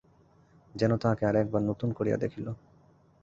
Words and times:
যেন 0.75 0.91
তাহাকে 0.97 1.23
আর-একবার 1.25 1.61
নূতন 1.61 1.89
করিয়া 1.93 2.17
দেখিল। 2.17 2.47